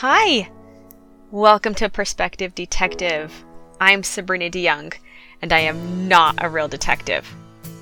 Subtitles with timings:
[0.00, 0.48] Hi!
[1.32, 3.44] Welcome to Perspective Detective.
[3.80, 4.94] I'm Sabrina DeYoung,
[5.42, 7.28] and I am not a real detective.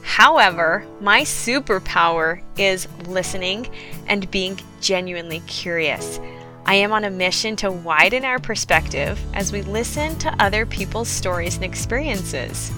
[0.01, 3.69] However, my superpower is listening
[4.07, 6.19] and being genuinely curious.
[6.65, 11.11] I am on a mission to widen our perspective as we listen to other people's
[11.11, 12.73] stories and experiences.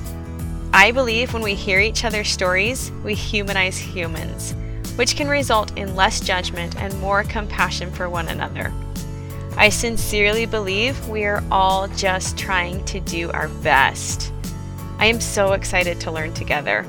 [0.72, 4.56] I believe when we hear each other's stories, we humanize humans,
[4.96, 8.72] which can result in less judgment and more compassion for one another.
[9.60, 14.32] I sincerely believe we are all just trying to do our best.
[14.98, 16.86] I am so excited to learn together.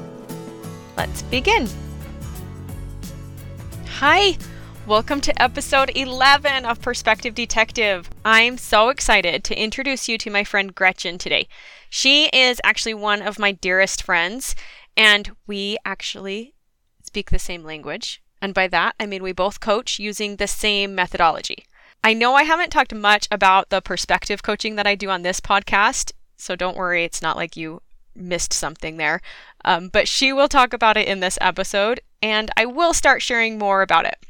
[0.95, 1.67] Let's begin.
[3.87, 4.37] Hi,
[4.85, 8.07] welcome to episode 11 of Perspective Detective.
[8.23, 11.47] I'm so excited to introduce you to my friend Gretchen today.
[11.89, 14.53] She is actually one of my dearest friends,
[14.95, 16.53] and we actually
[17.01, 18.21] speak the same language.
[18.43, 21.65] And by that, I mean we both coach using the same methodology.
[22.03, 25.39] I know I haven't talked much about the perspective coaching that I do on this
[25.39, 27.81] podcast, so don't worry, it's not like you
[28.15, 29.21] missed something there.
[29.65, 33.57] Um, but she will talk about it in this episode, and I will start sharing
[33.57, 34.25] more about it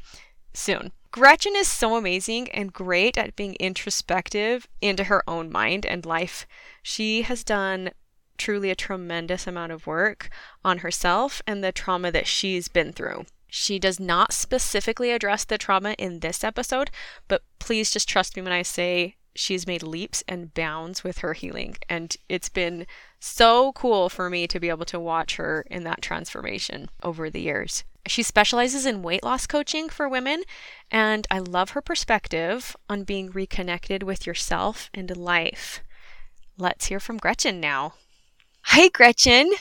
[0.52, 0.92] soon.
[1.12, 6.46] Gretchen is so amazing and great at being introspective into her own mind and life.
[6.82, 7.90] She has done
[8.38, 10.30] truly a tremendous amount of work
[10.64, 13.26] on herself and the trauma that she's been through.
[13.50, 16.90] She does not specifically address the trauma in this episode,
[17.28, 21.32] but please just trust me when I say she's made leaps and bounds with her
[21.32, 21.76] healing.
[21.88, 22.86] And it's been
[23.18, 27.40] so cool for me to be able to watch her in that transformation over the
[27.40, 27.84] years.
[28.06, 30.42] She specializes in weight loss coaching for women,
[30.90, 35.82] and I love her perspective on being reconnected with yourself and life.
[36.56, 37.94] Let's hear from Gretchen now.
[38.62, 39.52] Hi, Gretchen.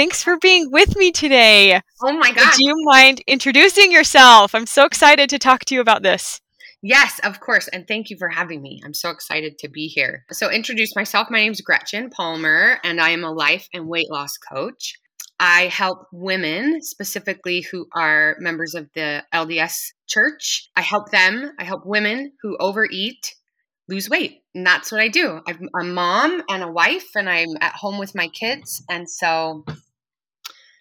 [0.00, 1.78] Thanks for being with me today.
[2.02, 2.54] Oh my God.
[2.56, 4.54] Do you mind introducing yourself?
[4.54, 6.40] I'm so excited to talk to you about this.
[6.80, 7.68] Yes, of course.
[7.68, 8.80] And thank you for having me.
[8.82, 10.24] I'm so excited to be here.
[10.32, 11.28] So, introduce myself.
[11.28, 14.94] My name is Gretchen Palmer, and I am a life and weight loss coach.
[15.38, 20.70] I help women specifically who are members of the LDS church.
[20.76, 23.34] I help them, I help women who overeat
[23.86, 24.38] lose weight.
[24.54, 25.40] And that's what I do.
[25.46, 28.82] I'm a mom and a wife, and I'm at home with my kids.
[28.88, 29.64] And so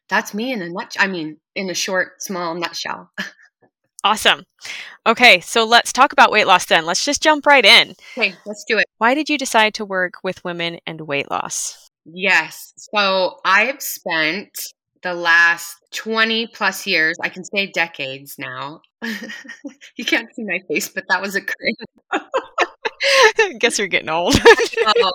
[0.09, 1.03] that's me in a nutshell.
[1.03, 3.11] I mean, in a short, small nutshell.
[4.03, 4.43] Awesome.
[5.05, 6.85] Okay, so let's talk about weight loss then.
[6.85, 7.95] Let's just jump right in.
[8.17, 8.85] Okay, let's do it.
[8.97, 11.89] Why did you decide to work with women and weight loss?
[12.05, 12.73] Yes.
[12.77, 14.57] So I've spent
[15.03, 18.81] the last 20 plus years, I can say decades now.
[19.95, 21.77] you can't see my face, but that was a cringe.
[23.59, 24.35] Guess you're getting old.
[24.85, 25.11] oh,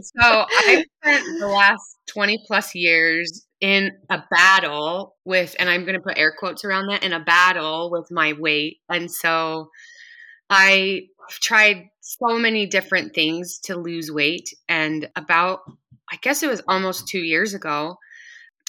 [0.00, 5.94] so I've spent the last 20 plus years in a battle with, and I'm going
[5.94, 8.78] to put air quotes around that, in a battle with my weight.
[8.88, 9.68] And so
[10.48, 14.48] I tried so many different things to lose weight.
[14.68, 15.60] And about,
[16.10, 17.96] I guess it was almost two years ago,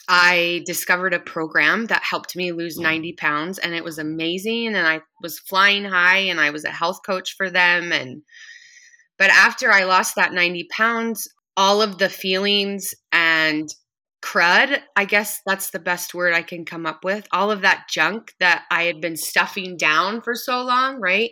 [0.08, 2.84] I discovered a program that helped me lose mm.
[2.84, 4.68] 90 pounds and it was amazing.
[4.76, 7.92] And I was flying high and I was a health coach for them.
[7.94, 8.24] And,
[9.18, 13.70] but after I lost that 90 pounds, all of the feelings and
[14.22, 17.28] crud, I guess that's the best word I can come up with.
[17.32, 21.32] All of that junk that I had been stuffing down for so long, right?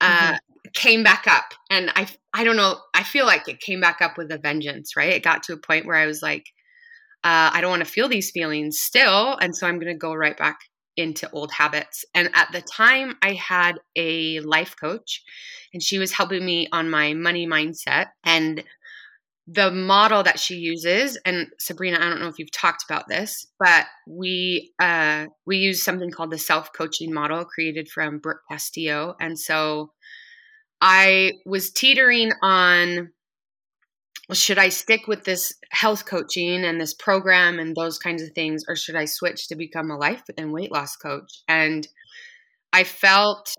[0.00, 0.36] Uh, mm-hmm.
[0.74, 1.54] Came back up.
[1.70, 4.96] And I, I don't know, I feel like it came back up with a vengeance,
[4.96, 5.12] right?
[5.12, 6.46] It got to a point where I was like,
[7.24, 9.36] uh, I don't want to feel these feelings still.
[9.36, 10.58] And so I'm going to go right back
[10.96, 12.04] into old habits.
[12.14, 15.22] And at the time, I had a life coach,
[15.72, 18.06] and she was helping me on my money mindset.
[18.24, 18.64] And
[19.48, 23.46] the model that she uses and sabrina i don't know if you've talked about this
[23.60, 29.14] but we uh, we use something called the self-coaching model created from brooke castillo.
[29.20, 29.92] And so
[30.80, 33.10] i was teetering on
[34.28, 38.30] well, should i stick with this health coaching and this program and those kinds of
[38.34, 41.42] things or should i switch to become a life and weight loss coach?
[41.46, 41.86] And
[42.72, 43.54] i felt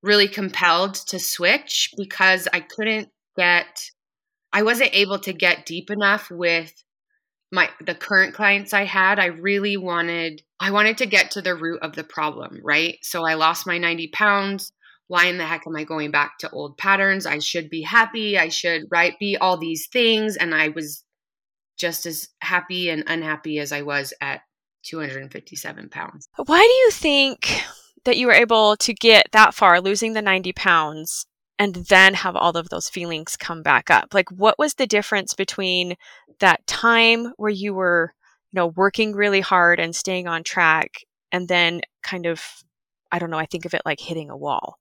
[0.00, 3.90] really compelled to switch because i couldn't get
[4.52, 6.72] I wasn't able to get deep enough with
[7.50, 9.18] my the current clients I had.
[9.18, 12.98] I really wanted I wanted to get to the root of the problem, right?
[13.02, 14.72] So I lost my 90 pounds.
[15.06, 17.24] Why in the heck am I going back to old patterns?
[17.24, 18.38] I should be happy.
[18.38, 21.04] I should right be all these things and I was
[21.78, 24.40] just as happy and unhappy as I was at
[24.84, 26.28] 257 pounds.
[26.36, 27.62] Why do you think
[28.04, 31.26] that you were able to get that far, losing the 90 pounds,
[31.58, 35.34] and then have all of those feelings come back up like what was the difference
[35.34, 35.94] between
[36.40, 38.12] that time where you were
[38.52, 42.42] you know working really hard and staying on track and then kind of
[43.12, 44.78] i don't know i think of it like hitting a wall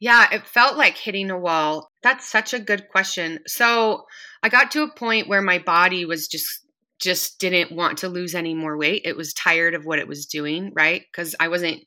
[0.00, 1.90] Yeah, it felt like hitting a wall.
[2.02, 3.40] That's such a good question.
[3.46, 4.06] So,
[4.42, 6.60] I got to a point where my body was just
[7.00, 9.02] just didn't want to lose any more weight.
[9.04, 11.02] It was tired of what it was doing, right?
[11.12, 11.84] Cuz I wasn't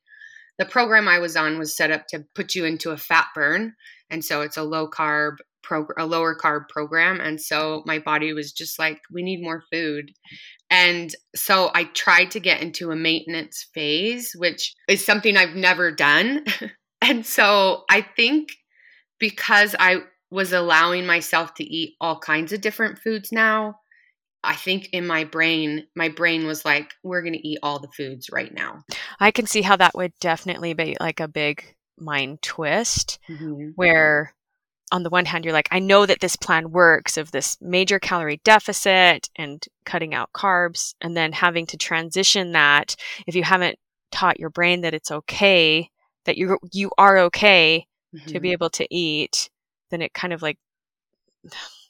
[0.57, 3.73] the program I was on was set up to put you into a fat burn,
[4.09, 8.33] and so it's a low carb program, a lower carb program, and so my body
[8.33, 10.11] was just like we need more food.
[10.69, 15.91] And so I tried to get into a maintenance phase, which is something I've never
[15.91, 16.43] done.
[17.01, 18.49] and so I think
[19.19, 23.75] because I was allowing myself to eat all kinds of different foods now,
[24.47, 27.89] I think in my brain, my brain was like, we're going to eat all the
[27.89, 28.83] foods right now.
[29.19, 33.71] I can see how that would definitely be like a big mind twist mm-hmm.
[33.75, 34.33] where
[34.91, 37.99] on the one hand, you're like, I know that this plan works of this major
[37.99, 42.95] calorie deficit and cutting out carbs, and then having to transition that
[43.25, 43.77] if you haven't
[44.11, 45.89] taught your brain that it's okay,
[46.23, 47.85] that you you are okay
[48.15, 48.27] mm-hmm.
[48.27, 48.53] to be mm-hmm.
[48.53, 49.49] able to eat,
[49.91, 50.57] then it kind of like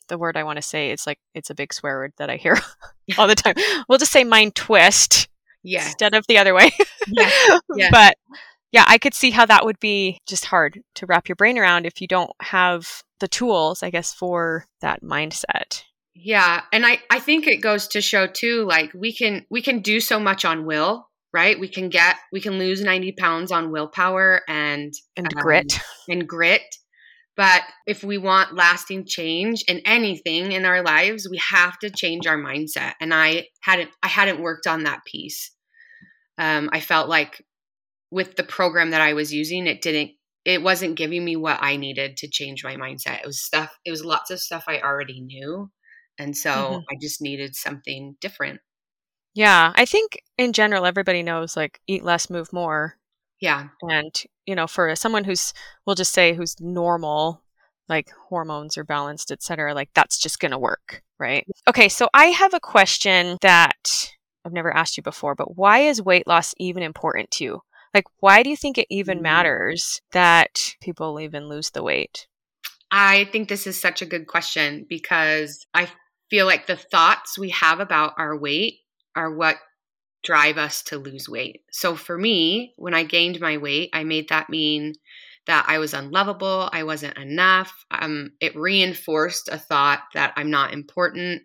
[0.08, 2.38] the word I want to say it's like it's a big swear word that I
[2.38, 2.58] hear
[3.18, 3.56] all the time.
[3.88, 5.28] We'll just say mind twist.
[5.64, 5.86] Yeah.
[5.86, 6.72] Instead of the other way.
[7.08, 7.30] yeah.
[7.76, 7.90] yeah.
[7.92, 8.16] But
[8.72, 11.86] yeah, I could see how that would be just hard to wrap your brain around
[11.86, 15.84] if you don't have the tools, I guess, for that mindset.
[16.14, 19.82] Yeah, and I I think it goes to show too like we can we can
[19.82, 21.60] do so much on will, right?
[21.60, 25.80] We can get we can lose 90 pounds on willpower and and um, grit.
[26.10, 26.64] And grit.
[27.38, 32.26] But if we want lasting change in anything in our lives, we have to change
[32.26, 32.94] our mindset.
[33.00, 35.52] And I hadn't I hadn't worked on that piece.
[36.40, 37.46] Um, I felt like
[38.10, 40.12] with the program that I was using, it didn't
[40.46, 43.22] it wasn't giving me what I needed to change my mindset.
[43.22, 45.70] It was stuff it was lots of stuff I already knew.
[46.18, 46.80] And so mm-hmm.
[46.90, 48.62] I just needed something different.
[49.36, 52.98] Yeah, I think in general everybody knows like eat less, move more.
[53.40, 53.68] Yeah.
[53.82, 55.54] And you know, for someone who's
[55.86, 57.44] we'll just say who's normal,
[57.90, 61.46] like hormones are balanced, etc., like that's just going to work, right?
[61.68, 64.14] Okay, so I have a question that
[64.46, 67.62] I've never asked you before, but why is weight loss even important to you?
[67.94, 69.24] Like, why do you think it even mm.
[69.24, 72.28] matters that people even lose the weight?
[72.92, 75.90] I think this is such a good question because I
[76.30, 78.76] feel like the thoughts we have about our weight
[79.16, 79.58] are what
[80.28, 81.62] drive us to lose weight.
[81.72, 84.94] So for me, when I gained my weight, I made that mean
[85.46, 87.86] that I was unlovable, I wasn't enough.
[87.90, 91.44] Um, it reinforced a thought that I'm not important,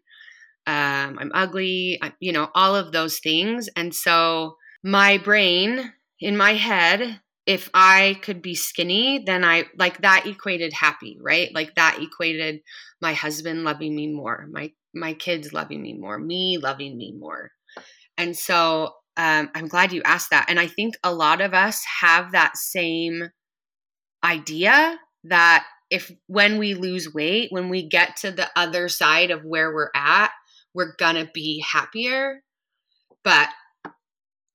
[0.67, 3.69] um, I'm ugly, I, you know, all of those things.
[3.76, 10.02] And so my brain in my head, if I could be skinny, then I like
[10.02, 11.55] that equated happy, right?
[11.55, 12.62] Like that equated
[13.00, 17.52] my husband loving me more, my my kids loving me more, me loving me more.
[18.19, 20.47] And so um, I'm glad you asked that.
[20.49, 23.29] And I think a lot of us have that same
[24.25, 29.44] idea that if when we lose weight, when we get to the other side of
[29.44, 30.31] where we're at,
[30.75, 32.43] we're gonna be happier.
[33.25, 33.50] But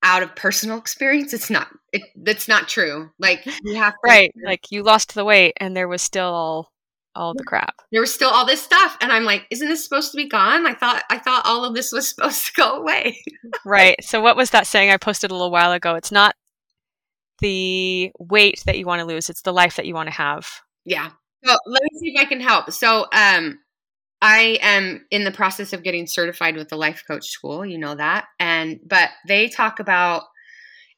[0.03, 4.71] out of personal experience it's not it, not true like you have to, right like
[4.71, 6.71] you lost the weight and there was still
[7.17, 7.75] all, the crap.
[7.91, 10.65] There was still all this stuff and i'm like isn't this supposed to be gone?
[10.65, 13.21] I thought i thought all of this was supposed to go away.
[13.65, 14.01] Right.
[14.03, 15.95] So what was that saying i posted a little while ago?
[15.95, 16.35] It's not
[17.39, 20.47] the weight that you want to lose it's the life that you want to have.
[20.86, 21.09] Yeah.
[21.43, 22.71] So let me see if i can help.
[22.71, 23.59] So um
[24.21, 27.93] I am in the process of getting certified with the life coach school, you know
[27.93, 28.25] that.
[28.39, 30.24] And but they talk about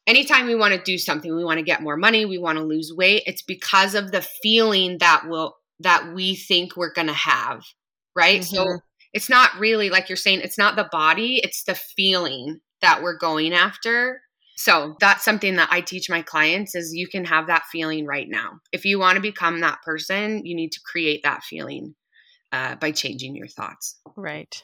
[0.08, 2.64] anytime we want to do something, we want to get more money, we want to
[2.64, 7.14] lose weight, it's because of the feeling that will that we think we're going to
[7.14, 7.64] have,
[8.16, 8.42] right?
[8.42, 8.56] Mm-hmm.
[8.56, 8.80] So
[9.14, 13.18] it's not really like you're saying it's not the body, it's the feeling that we're
[13.18, 14.22] going after.
[14.58, 18.28] So that's something that I teach my clients is you can have that feeling right
[18.28, 18.60] now.
[18.74, 21.96] If you want to become that person, you need to create that feeling
[22.52, 23.98] uh, by changing your thoughts.
[24.18, 24.62] Right.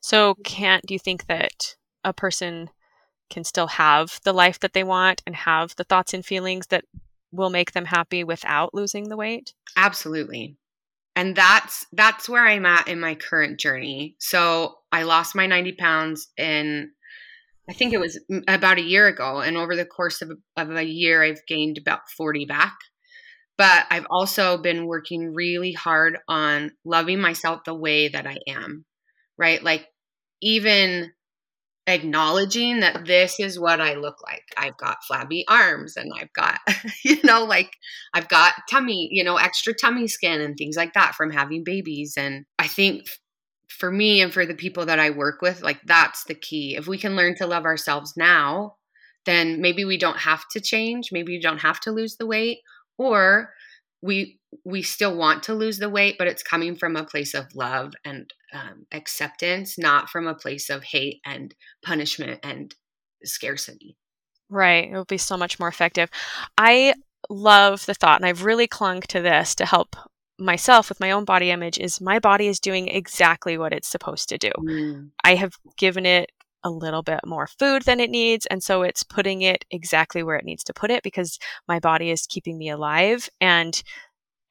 [0.00, 2.70] So, can't do you think that a person
[3.30, 6.84] can still have the life that they want and have the thoughts and feelings that
[7.32, 9.54] will make them happy without losing the weight?
[9.76, 10.56] Absolutely.
[11.16, 14.14] And that's that's where I'm at in my current journey.
[14.18, 16.90] So, I lost my 90 pounds in
[17.68, 18.18] I think it was
[18.48, 22.08] about a year ago and over the course of, of a year I've gained about
[22.16, 22.76] 40 back.
[23.58, 28.84] But I've also been working really hard on loving myself the way that I am,
[29.36, 29.62] right?
[29.62, 29.86] Like,
[30.40, 31.10] even
[31.88, 34.44] acknowledging that this is what I look like.
[34.56, 36.60] I've got flabby arms and I've got,
[37.04, 37.72] you know, like
[38.14, 42.14] I've got tummy, you know, extra tummy skin and things like that from having babies.
[42.16, 43.06] And I think
[43.68, 46.76] for me and for the people that I work with, like that's the key.
[46.76, 48.74] If we can learn to love ourselves now,
[49.24, 51.08] then maybe we don't have to change.
[51.10, 52.58] Maybe you don't have to lose the weight,
[52.98, 53.50] or
[54.02, 57.54] we we still want to lose the weight but it's coming from a place of
[57.54, 62.74] love and um, acceptance not from a place of hate and punishment and
[63.24, 63.96] scarcity.
[64.48, 66.08] Right it will be so much more effective.
[66.56, 66.94] I
[67.28, 69.96] love the thought and i've really clung to this to help
[70.38, 74.28] myself with my own body image is my body is doing exactly what it's supposed
[74.28, 74.52] to do.
[74.58, 75.10] Mm.
[75.24, 76.30] i have given it
[76.64, 80.36] a little bit more food than it needs and so it's putting it exactly where
[80.36, 83.82] it needs to put it because my body is keeping me alive and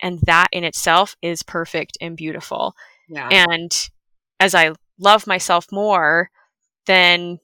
[0.01, 2.75] and that in itself is perfect and beautiful
[3.07, 3.29] yeah.
[3.31, 3.89] And
[4.39, 6.29] as i love myself more
[6.85, 7.39] then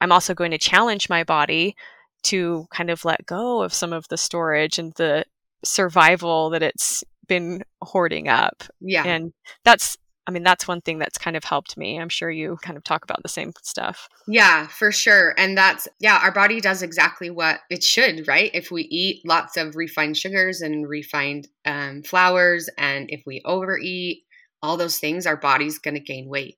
[0.00, 1.74] i'm also going to challenge my body
[2.22, 5.24] to kind of let go of some of the storage and the
[5.64, 8.64] survival that it's been hoarding up.
[8.80, 9.04] Yeah.
[9.04, 9.32] And
[9.64, 9.96] that's
[10.26, 11.98] i mean that's one thing that's kind of helped me.
[11.98, 14.08] I'm sure you kind of talk about the same stuff.
[14.26, 15.34] Yeah, for sure.
[15.38, 18.50] And that's, yeah, our body does exactly what it should, right?
[18.52, 24.24] If we eat lots of refined sugars and refined um, flours, and if we overeat,
[24.62, 26.56] all those things, our body's going to gain weight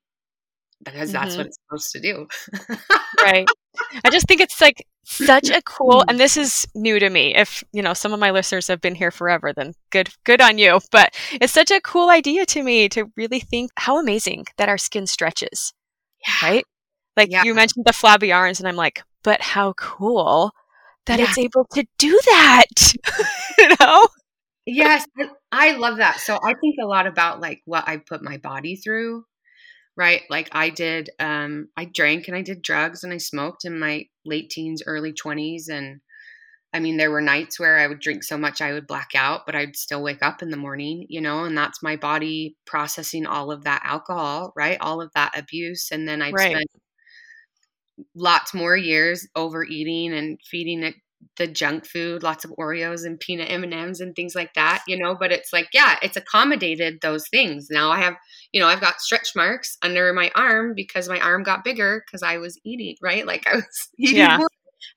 [0.83, 1.37] because that's Mhm.
[1.37, 2.27] what it's supposed to do.
[3.23, 3.47] right
[4.03, 7.63] i just think it's like such a cool and this is new to me if
[7.71, 10.79] you know some of my listeners have been here forever then good good on you
[10.91, 14.77] but it's such a cool idea to me to really think how amazing that our
[14.77, 15.71] skin stretches
[16.27, 16.49] Yeah.
[16.49, 16.65] right
[17.15, 17.43] like Yeah.
[17.45, 20.51] you mentioned the flabby arms and i'm like but how cool
[21.05, 21.25] that Yeah.
[21.29, 22.93] it's able to do that
[23.57, 24.07] you know
[24.73, 26.19] Yes, I- I love that.
[26.21, 29.25] So I think a lot about like what I put my body through,
[29.97, 30.23] right?
[30.29, 34.05] Like I did, um, I drank and I did drugs and I smoked in my
[34.25, 35.69] late teens, early 20s.
[35.69, 36.01] And
[36.73, 39.45] I mean, there were nights where I would drink so much I would black out,
[39.45, 43.25] but I'd still wake up in the morning, you know, and that's my body processing
[43.27, 44.77] all of that alcohol, right?
[44.81, 45.89] All of that abuse.
[45.91, 46.41] And then I'd Right.
[46.41, 46.69] spent
[48.15, 50.95] lots more years overeating and feeding it
[51.37, 55.15] the junk food, lots of Oreos and peanut M&Ms and things like that, you know,
[55.15, 57.67] but it's like, yeah, it's accommodated those things.
[57.69, 58.15] Now I have,
[58.51, 62.23] you know, I've got stretch marks under my arm because my arm got bigger because
[62.23, 63.25] I was eating, right?
[63.25, 64.37] Like I was eating Yeah.
[64.37, 64.47] more.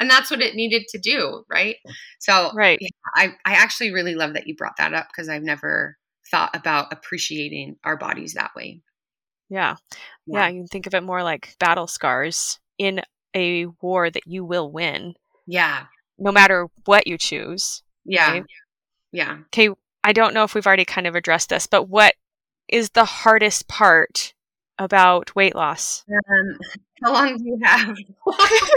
[0.01, 1.77] And that's what it needed to do, right?
[2.19, 5.43] So right yeah, I, I actually really love that you brought that up because I've
[5.43, 5.97] never
[6.31, 8.81] thought about appreciating our bodies that way.
[9.49, 9.77] yeah
[10.27, 13.01] yeah you can think of it more like battle scars in
[13.37, 15.15] a war that you will win
[15.47, 15.87] Yeah.
[16.19, 18.31] No matter what you choose Yeah.
[18.33, 18.45] Right.
[19.13, 19.39] Yeah.
[19.47, 19.69] okay
[20.03, 22.15] i don't know if we've already kind of addressed this but what
[22.69, 24.35] is the hardest part
[24.79, 26.59] about weight loss Um,
[27.03, 27.97] how long do you have?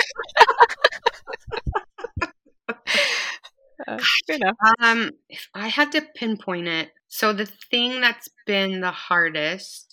[3.88, 4.00] uh,
[4.82, 9.87] Um, if I had to pinpoint it, so the thing that's been the hardest,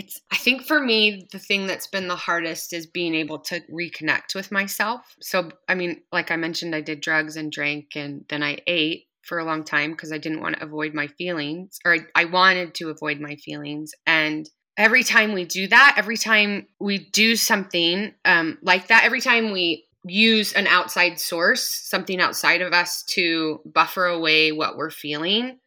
[0.00, 3.60] it's I think for me the thing that's been the hardest is being able to
[3.70, 5.14] reconnect with myself.
[5.20, 9.08] So I mean, like I mentioned, I did drugs and drank, and then I ate
[9.22, 12.24] for a long time because I didn't want to avoid my feelings, or I, I
[12.24, 17.36] wanted to avoid my feelings, and every time we do that, every time we do
[17.36, 23.02] something um, like that, every time we use an outside source, something outside of us
[23.02, 25.58] to buffer away what we're feeling,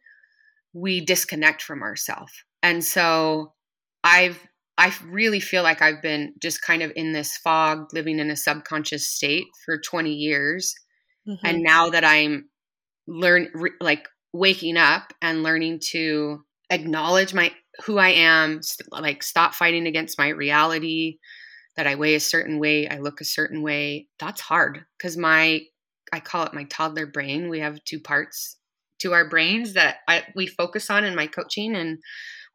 [0.72, 2.32] we disconnect from ourselves.
[2.64, 3.52] And so
[4.04, 4.40] I've
[4.78, 8.36] I really feel like I've been just kind of in this fog, living in a
[8.36, 10.74] subconscious state for 20 years.
[11.28, 11.38] Mhm.
[11.44, 12.50] And now that I'm
[13.06, 17.52] learn re, like waking up and learning to acknowledge my
[17.86, 21.18] who I am, st- like stop fighting against my reality,
[21.76, 24.08] that I weigh a certain way, I look a certain way.
[24.20, 25.62] That's hard because my
[26.12, 27.48] I call it my toddler brain.
[27.50, 28.58] We have two parts
[29.00, 31.98] to our brains that I, we focus on in my coaching and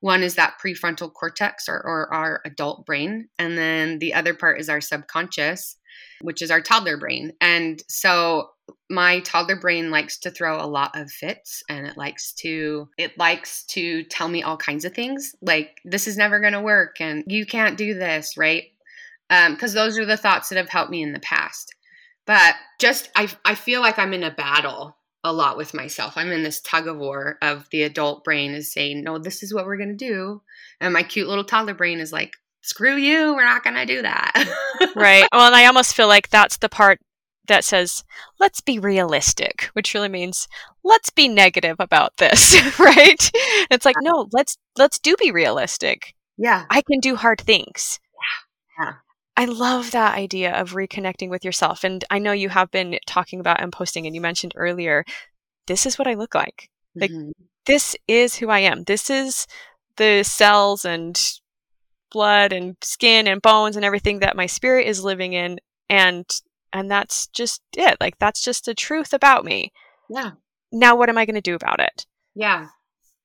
[0.01, 4.59] one is that prefrontal cortex or, or our adult brain and then the other part
[4.59, 5.75] is our subconscious
[6.21, 7.33] which is our toddler brain.
[7.41, 8.51] And so
[8.89, 13.17] my toddler brain likes to throw a lot of fits and it likes to it
[13.17, 16.97] likes to tell me all kinds of things like this is never going to work
[16.99, 18.65] and you can't do this right?
[19.31, 21.73] Um, because those are the thoughts that have helped me in the past.
[22.25, 26.13] But just I, I feel like i'm in a battle a lot with myself.
[26.15, 29.53] I'm in this tug of war of the adult brain is saying no this is
[29.53, 30.41] what we're going to do.
[30.79, 34.01] And my cute little toddler brain is like screw you we're not going to do
[34.01, 34.33] that.
[34.95, 35.27] Right.
[35.33, 36.99] Well and i almost feel like that's the part
[37.47, 38.03] that says
[38.39, 40.47] let's be realistic which really means
[40.83, 43.31] let's be negative about this right?
[43.71, 46.15] It's like no let's let's do be realistic.
[46.37, 46.65] Yeah.
[46.69, 47.99] I can do hard things.
[49.39, 53.39] I love that idea of reconnecting with yourself and i know you have been talking
[53.39, 55.03] about and posting and you mentioned earlier
[55.67, 57.31] this is what i look like Like, Mhm.
[57.65, 59.47] this is who i am this is
[59.97, 61.19] the cells and
[62.11, 66.25] blood and skin and bones and everything that my spirit is living in and
[66.73, 69.71] and that's just it like that's just the truth about me
[70.09, 70.31] yeah
[70.71, 72.05] now what am I going to do about it?
[72.35, 72.67] Yeah.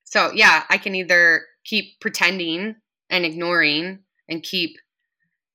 [0.05, 2.77] So, yeah, I can either keep pretending
[3.11, 4.77] and ignoring and keep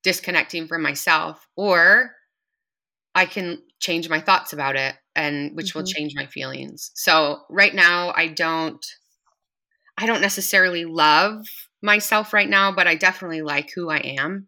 [0.03, 2.11] disconnecting from myself or
[3.15, 5.79] I can change my thoughts about it and which mm-hmm.
[5.79, 6.91] will change my feelings.
[6.95, 8.85] So, right now I don't
[9.97, 11.45] I don't necessarily love
[11.81, 14.47] myself right now, but I definitely like who I am.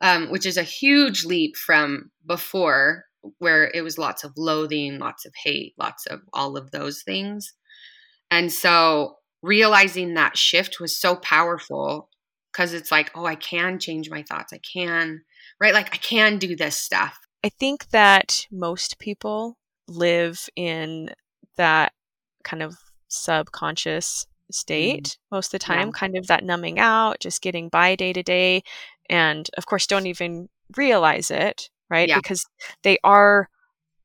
[0.00, 3.04] Um, which is a huge leap from before
[3.38, 7.54] where it was lots of loathing, lots of hate, lots of all of those things.
[8.28, 12.08] And so realizing that shift was so powerful
[12.52, 14.52] because it's like, oh, I can change my thoughts.
[14.52, 15.22] I can,
[15.60, 15.74] right?
[15.74, 17.18] Like, I can do this stuff.
[17.44, 19.56] I think that most people
[19.88, 21.10] live in
[21.56, 21.92] that
[22.44, 22.76] kind of
[23.08, 25.16] subconscious state mm.
[25.30, 25.92] most of the time, yeah.
[25.92, 28.62] kind of that numbing out, just getting by day to day.
[29.08, 32.16] And of course, don't even realize it right yeah.
[32.16, 32.46] because
[32.82, 33.48] they are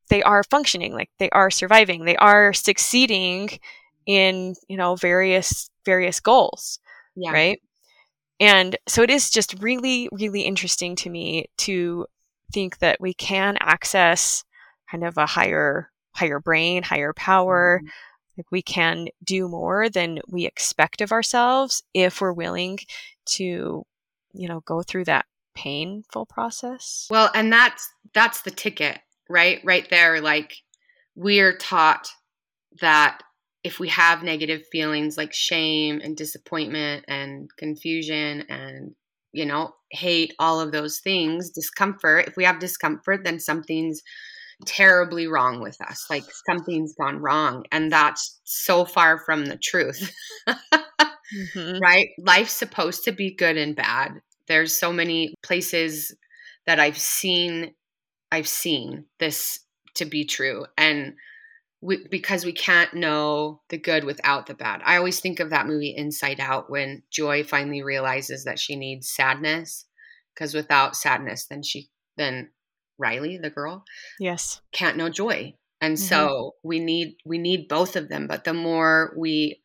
[0.09, 3.49] they are functioning like they are surviving they are succeeding
[4.05, 6.79] in you know various various goals
[7.15, 7.31] yeah.
[7.31, 7.61] right
[8.39, 12.05] and so it is just really really interesting to me to
[12.53, 14.43] think that we can access
[14.89, 17.89] kind of a higher higher brain higher power mm-hmm.
[18.37, 22.79] like we can do more than we expect of ourselves if we're willing
[23.25, 23.83] to
[24.33, 25.25] you know go through that
[25.57, 27.07] painful process.
[27.09, 29.59] Well, and that's that's the ticket, right?
[29.63, 30.55] Right there like
[31.15, 32.09] we're taught
[32.79, 33.19] that
[33.67, 38.95] if we have negative feelings like shame and disappointment and confusion and
[39.33, 44.01] you know, hate, all of those things, discomfort, if we have discomfort, then something's
[44.65, 46.05] terribly wrong with us.
[46.09, 47.65] Like something's gone wrong.
[47.71, 50.11] And that's so far from the truth.
[50.47, 51.79] mm-hmm.
[51.81, 52.07] Right?
[52.19, 54.13] Life's supposed to be good and bad
[54.47, 56.15] there's so many places
[56.65, 57.73] that I've seen
[58.31, 59.59] I've seen this
[59.95, 61.13] to be true and
[61.81, 64.81] we, because we can't know the good without the bad.
[64.83, 69.09] I always think of that movie Inside Out when Joy finally realizes that she needs
[69.09, 69.85] sadness
[70.33, 72.49] because without sadness then she then
[72.99, 73.83] Riley the girl
[74.19, 75.53] yes can't know joy.
[75.79, 76.07] And mm-hmm.
[76.07, 79.61] so we need we need both of them but the more we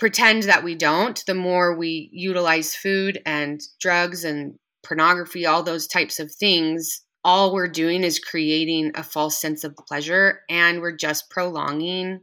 [0.00, 5.86] pretend that we don't, the more we utilize food and drugs and pornography, all those
[5.86, 10.96] types of things, all we're doing is creating a false sense of pleasure and we're
[10.96, 12.20] just prolonging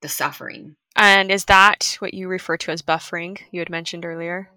[0.00, 0.76] the suffering.
[0.96, 4.50] And is that what you refer to as buffering you had mentioned earlier?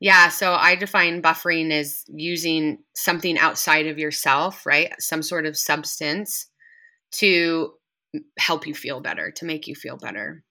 [0.00, 4.92] Yeah, so I define buffering as using something outside of yourself, right?
[4.98, 6.46] Some sort of substance
[7.12, 7.72] to
[8.38, 10.44] help you feel better, to make you feel better.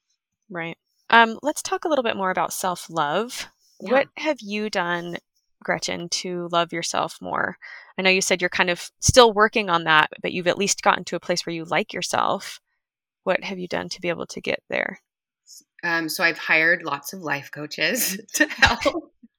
[0.49, 0.77] Right.
[1.09, 3.47] Um, let's talk a little bit more about self love.
[3.79, 3.91] Yeah.
[3.91, 5.17] What have you done,
[5.67, 7.57] Gretchen, to love yourself more?
[7.97, 10.81] I know you said you're kind of still working on that, but you've at least
[10.81, 12.61] gotten to a place where you like yourself.
[13.25, 15.01] What have you done to be able to get there?
[15.83, 18.79] Um, so I've hired lots of life coaches to help.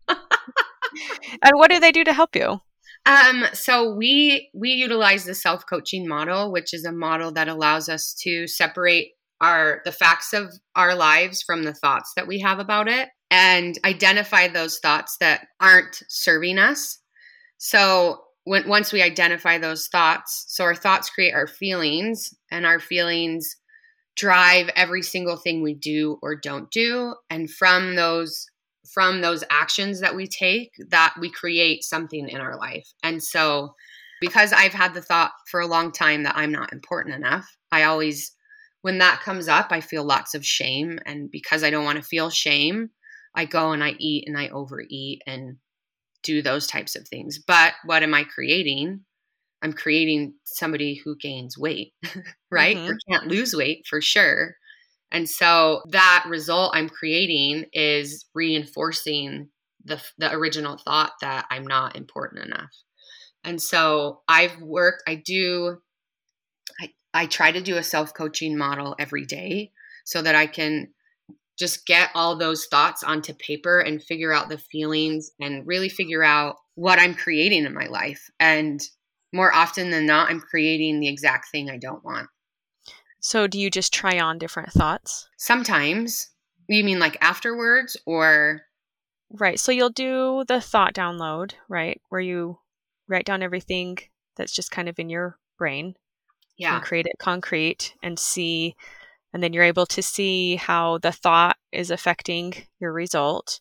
[0.08, 2.60] and what do they do to help you?
[3.06, 7.88] Um, so we we utilize the self coaching model, which is a model that allows
[7.88, 12.58] us to separate our the facts of our lives from the thoughts that we have
[12.58, 16.98] about it and identify those thoughts that aren't serving us.
[17.58, 22.80] So when once we identify those thoughts, so our thoughts create our feelings and our
[22.80, 23.56] feelings
[24.16, 28.46] drive every single thing we do or don't do and from those
[28.92, 32.88] from those actions that we take that we create something in our life.
[33.02, 33.74] And so
[34.20, 37.84] because I've had the thought for a long time that I'm not important enough, I
[37.84, 38.32] always
[38.82, 40.98] when that comes up, I feel lots of shame.
[41.04, 42.90] And because I don't want to feel shame,
[43.34, 45.56] I go and I eat and I overeat and
[46.22, 47.38] do those types of things.
[47.38, 49.00] But what am I creating?
[49.62, 51.92] I'm creating somebody who gains weight,
[52.50, 52.76] right?
[52.76, 52.90] Mm-hmm.
[52.90, 54.56] Or can't lose weight for sure.
[55.10, 59.48] And so that result I'm creating is reinforcing
[59.84, 62.70] the, the original thought that I'm not important enough.
[63.42, 65.78] And so I've worked, I do
[67.14, 69.72] I try to do a self coaching model every day
[70.04, 70.88] so that I can
[71.58, 76.22] just get all those thoughts onto paper and figure out the feelings and really figure
[76.22, 78.30] out what I'm creating in my life.
[78.38, 78.80] And
[79.32, 82.28] more often than not, I'm creating the exact thing I don't want.
[83.20, 85.28] So, do you just try on different thoughts?
[85.36, 86.30] Sometimes.
[86.68, 88.62] You mean like afterwards or?
[89.30, 89.58] Right.
[89.58, 92.00] So, you'll do the thought download, right?
[92.08, 92.60] Where you
[93.08, 93.98] write down everything
[94.36, 95.94] that's just kind of in your brain
[96.56, 96.76] yeah.
[96.76, 98.76] and create it concrete and see
[99.32, 103.60] and then you're able to see how the thought is affecting your result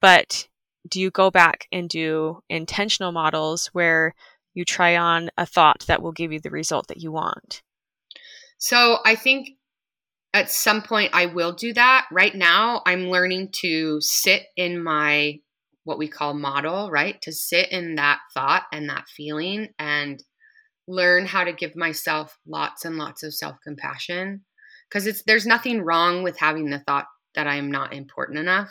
[0.00, 0.48] but
[0.88, 4.14] do you go back and do intentional models where
[4.52, 7.62] you try on a thought that will give you the result that you want
[8.58, 9.48] so i think
[10.34, 12.06] at some point I will do that.
[12.10, 15.38] Right now, I'm learning to sit in my
[15.84, 17.20] what we call model, right?
[17.22, 20.22] To sit in that thought and that feeling and
[20.86, 24.44] learn how to give myself lots and lots of self-compassion
[24.88, 28.70] because it's there's nothing wrong with having the thought that I am not important enough.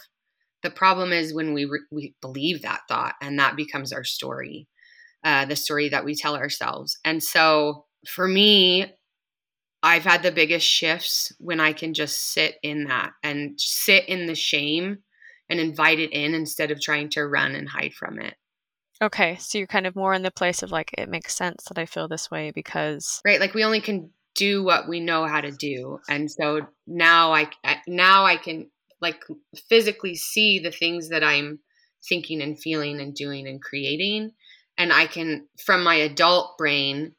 [0.62, 4.67] The problem is when we re- we believe that thought and that becomes our story,
[5.23, 6.97] uh, the story that we tell ourselves.
[7.04, 8.93] And so for me,
[9.82, 14.28] I've had the biggest shifts when I can just sit in that and sit in
[14.28, 14.99] the shame
[15.49, 18.36] and invite it in instead of trying to run and hide from it.
[19.04, 21.78] Okay, so you're kind of more in the place of like it makes sense that
[21.78, 25.42] I feel this way because right, like we only can do what we know how
[25.42, 27.50] to do, and so now I
[27.86, 29.22] now I can like
[29.68, 31.60] physically see the things that I'm
[32.08, 34.32] thinking and feeling and doing and creating,
[34.78, 37.13] and I can from my adult brain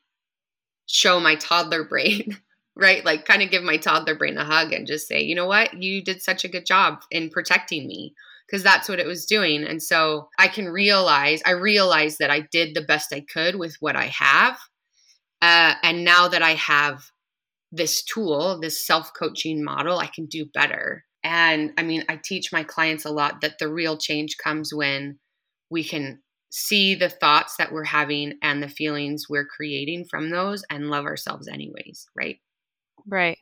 [0.87, 2.39] show my toddler brain
[2.77, 3.05] right?
[3.05, 5.81] Like, kind of give my toddler brain a hug and just say, you know what?
[5.81, 8.15] You did such a good job in protecting me
[8.47, 9.65] because that's what it was doing.
[9.65, 13.77] And so I can realize, I realize that I did the best I could with
[13.81, 14.59] what I have.
[15.41, 17.05] Uh, and now that I have
[17.73, 21.05] this tool, this self coaching model, I can do better.
[21.23, 25.19] And I mean, I teach my clients a lot that the real change comes when
[25.71, 30.65] we can see the thoughts that we're having and the feelings we're creating from those
[30.71, 32.39] and love ourselves anyways, right?
[33.07, 33.39] Right.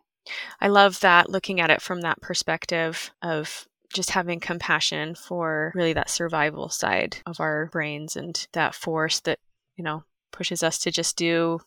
[0.60, 5.92] I love that looking at it from that perspective of just having compassion for really
[5.92, 9.38] that survival side of our brains and that force that,
[9.76, 11.60] you know, pushes us to just do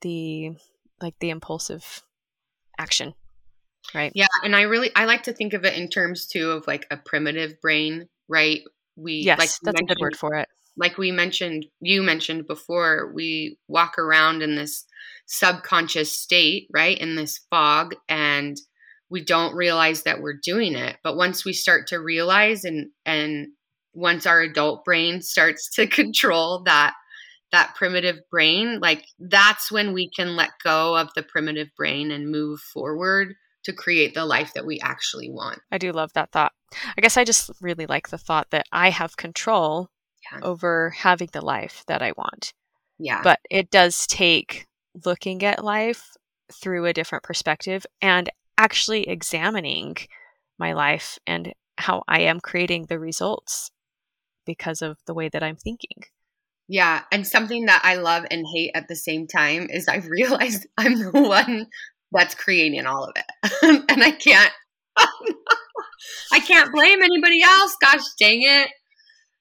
[0.00, 0.52] the
[1.00, 2.02] like the impulsive
[2.78, 3.14] action.
[3.94, 4.12] Right.
[4.14, 6.86] Yeah, and I really I like to think of it in terms too of like
[6.90, 8.62] a primitive brain, right?
[8.96, 10.48] We yes, like that's a good word for it.
[10.76, 14.84] Like we mentioned, you mentioned before, we walk around in this
[15.26, 16.98] subconscious state, right?
[16.98, 18.58] In this fog and
[19.10, 20.96] we don't realize that we're doing it.
[21.02, 23.48] But once we start to realize and and
[23.94, 26.94] once our adult brain starts to control that
[27.52, 32.30] that primitive brain, like that's when we can let go of the primitive brain and
[32.30, 35.60] move forward to create the life that we actually want.
[35.70, 36.52] I do love that thought.
[36.96, 39.88] I guess I just really like the thought that I have control
[40.30, 40.40] yeah.
[40.42, 42.52] over having the life that I want.
[42.98, 43.22] Yeah.
[43.22, 44.66] But it does take
[45.04, 46.16] looking at life
[46.52, 49.96] through a different perspective and actually examining
[50.58, 53.70] my life and how I am creating the results
[54.46, 56.04] because of the way that I'm thinking.
[56.68, 57.02] Yeah.
[57.12, 60.98] And something that I love and hate at the same time is I've realized I'm
[60.98, 61.66] the one
[62.12, 63.84] that's creating all of it.
[63.90, 64.52] and I can't
[66.32, 67.76] I can't blame anybody else.
[67.80, 68.70] Gosh dang it.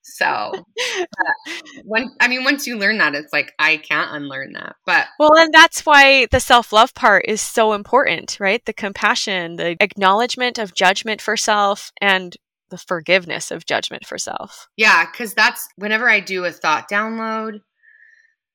[0.08, 1.52] So, uh,
[1.84, 4.76] when I mean, once you learn that, it's like I can't unlearn that.
[4.86, 8.63] But well, and that's why the self love part is so important, right?
[8.63, 12.36] The compassion, the acknowledgement of judgment for self, and
[12.70, 14.68] the forgiveness of judgment for self.
[14.78, 17.62] Yeah, because that's whenever I do a thought download.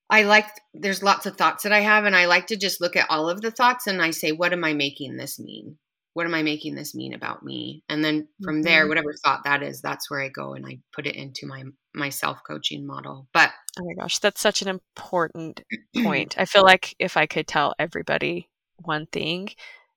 [0.09, 2.97] I like there's lots of thoughts that I have and I like to just look
[2.97, 5.79] at all of the thoughts and I say what am I making this mean?
[6.15, 7.85] What am I making this mean about me?
[7.89, 8.63] And then from mm-hmm.
[8.63, 11.65] there, whatever thought that is, that's where I go and I put it into my
[11.95, 13.29] my self coaching model.
[13.33, 15.63] But oh my gosh, that's such an important
[16.03, 16.37] point.
[16.39, 19.51] I feel like if I could tell everybody one thing,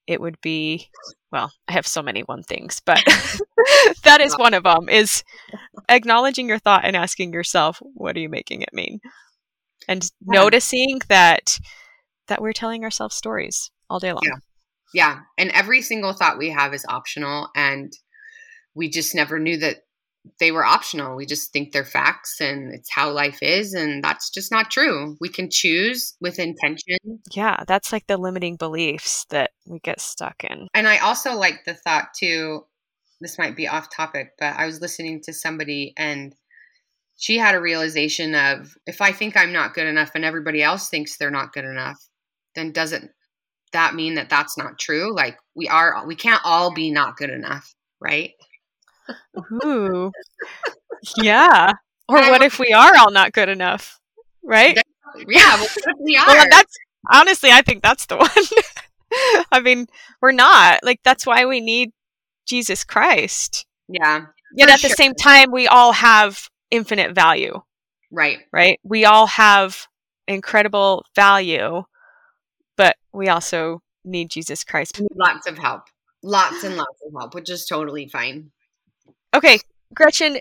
[0.06, 0.90] it would be
[1.32, 3.04] well, I have so many one things, but
[4.04, 5.24] that is one of them is
[5.90, 9.00] acknowledging your thought and asking yourself, what are you making it mean?
[9.88, 10.42] And yeah.
[10.42, 11.58] noticing that
[12.28, 14.22] that we're telling ourselves stories all day long.
[14.24, 14.38] Yeah.
[14.94, 15.22] Yeah.
[15.38, 17.50] And every single thought we have is optional.
[17.56, 17.92] And
[18.76, 19.78] we just never knew that
[20.40, 21.16] they were optional.
[21.16, 23.74] We just think they're facts and it's how life is.
[23.74, 25.18] And that's just not true.
[25.20, 26.98] We can choose with intention.
[27.32, 27.64] Yeah.
[27.68, 30.68] That's like the limiting beliefs that we get stuck in.
[30.74, 32.66] And I also like the thought too.
[33.20, 36.36] This might be off topic, but I was listening to somebody and
[37.18, 40.90] she had a realization of if I think I'm not good enough and everybody else
[40.90, 42.06] thinks they're not good enough,
[42.56, 43.12] then doesn't
[43.74, 45.14] that mean that that's not true?
[45.14, 48.32] Like we are, we can't all be not good enough, right?
[49.64, 50.12] Ooh,
[51.18, 51.74] yeah.
[52.08, 54.00] Or what if we are all not good enough,
[54.44, 54.78] right?
[55.28, 55.68] Yeah, well,
[56.00, 56.28] we are.
[56.28, 56.76] Well, that's
[57.12, 59.44] honestly, I think that's the one.
[59.52, 59.88] I mean,
[60.22, 61.92] we're not like that's why we need
[62.48, 63.66] Jesus Christ.
[63.88, 64.26] Yeah.
[64.56, 64.90] Yet at sure.
[64.90, 67.62] the same time, we all have infinite value.
[68.12, 68.40] Right.
[68.52, 68.80] Right.
[68.84, 69.88] We all have
[70.28, 71.84] incredible value
[73.14, 75.02] we also need Jesus Christ.
[75.16, 75.84] Lots of help.
[76.24, 78.52] Lots and lots of help, which is totally fine.
[79.36, 79.60] Okay,
[79.94, 80.40] Gretchen,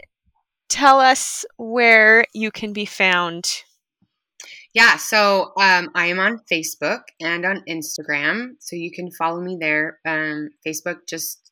[0.69, 3.63] tell us where you can be found.
[4.75, 9.59] Yeah, so um, I am on Facebook and on Instagram, so you can follow me
[9.61, 9.99] there.
[10.07, 11.51] Um, Facebook, just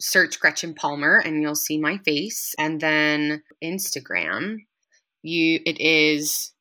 [0.00, 2.54] search Gretchen Palmer, and you'll see my face.
[2.58, 4.58] And then Instagram,
[5.22, 6.52] you it is.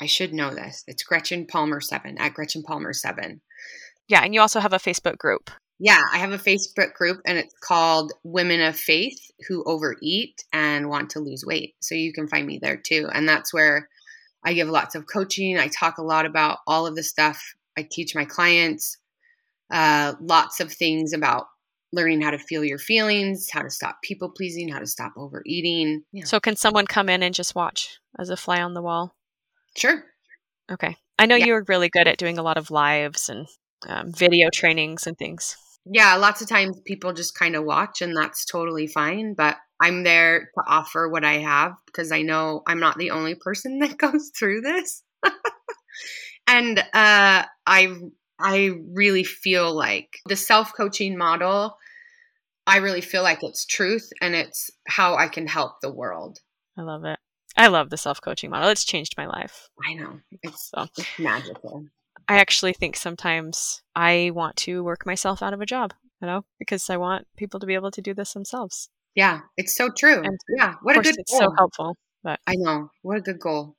[0.00, 0.84] I should know this.
[0.86, 3.40] It's Gretchen Palmer seven at Gretchen Palmer seven.
[4.08, 5.50] Yeah, and you also have a Facebook group.
[5.78, 10.88] Yeah, I have a Facebook group and it's called Women of Faith Who Overeat and
[10.88, 11.74] Want to Lose Weight.
[11.80, 13.08] So you can find me there too.
[13.12, 13.88] And that's where
[14.44, 15.58] I give lots of coaching.
[15.58, 17.42] I talk a lot about all of the stuff.
[17.76, 18.98] I teach my clients
[19.72, 21.46] uh, lots of things about
[21.92, 26.02] learning how to feel your feelings, how to stop people pleasing, how to stop overeating.
[26.12, 26.24] Yeah.
[26.24, 29.14] So, can someone come in and just watch as a fly on the wall?
[29.76, 30.04] Sure.
[30.70, 30.96] Okay.
[31.18, 31.46] I know yeah.
[31.46, 33.46] you're really good at doing a lot of lives and
[33.86, 35.56] um, video trainings and things.
[35.84, 39.34] Yeah, lots of times people just kind of watch, and that's totally fine.
[39.34, 43.34] But I'm there to offer what I have because I know I'm not the only
[43.34, 45.02] person that goes through this.
[46.46, 47.96] and uh, I
[48.40, 51.76] I really feel like the self coaching model.
[52.66, 56.38] I really feel like it's truth and it's how I can help the world.
[56.78, 57.18] I love it.
[57.56, 58.68] I love the self coaching model.
[58.68, 59.68] It's changed my life.
[59.86, 60.20] I know.
[60.42, 60.86] It's, so.
[60.96, 61.84] it's magical.
[62.28, 66.44] I actually think sometimes I want to work myself out of a job, you know,
[66.58, 68.88] because I want people to be able to do this themselves.
[69.14, 70.22] Yeah, it's so true.
[70.22, 71.40] And yeah, what a good it's goal.
[71.40, 71.96] so helpful.
[72.22, 72.90] But I know.
[73.02, 73.76] What a good goal.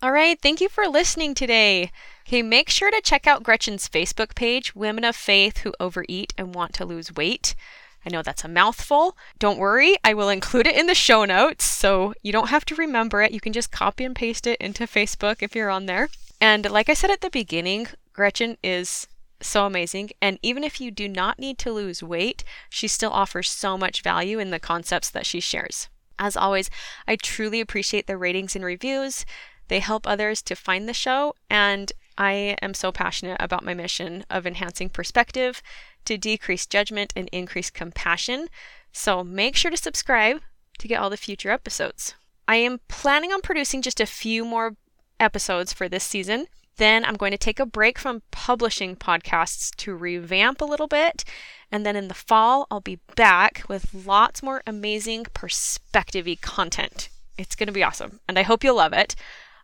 [0.00, 1.90] All right, thank you for listening today.
[2.26, 6.54] Okay, make sure to check out Gretchen's Facebook page, Women of Faith Who Overeat and
[6.54, 7.56] Want to Lose Weight.
[8.04, 9.16] I know that's a mouthful.
[9.38, 12.74] Don't worry, I will include it in the show notes, so you don't have to
[12.74, 13.32] remember it.
[13.32, 16.08] You can just copy and paste it into Facebook if you're on there.
[16.40, 19.08] And like I said at the beginning, Gretchen is
[19.40, 20.10] so amazing.
[20.20, 24.02] And even if you do not need to lose weight, she still offers so much
[24.02, 25.88] value in the concepts that she shares.
[26.18, 26.70] As always,
[27.06, 29.24] I truly appreciate the ratings and reviews.
[29.68, 34.24] They help others to find the show, and I am so passionate about my mission
[34.28, 35.62] of enhancing perspective
[36.04, 38.48] to decrease judgment and increase compassion.
[38.92, 40.40] So make sure to subscribe
[40.78, 42.14] to get all the future episodes.
[42.46, 44.76] I am planning on producing just a few more
[45.20, 46.46] episodes for this season.
[46.76, 51.24] Then I'm going to take a break from publishing podcasts to revamp a little bit.
[51.70, 57.10] And then in the fall, I'll be back with lots more amazing perspective content.
[57.36, 59.14] It's going to be awesome, and I hope you'll love it.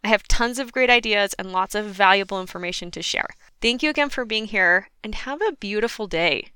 [0.05, 3.29] I have tons of great ideas and lots of valuable information to share.
[3.61, 6.51] Thank you again for being here, and have a beautiful day.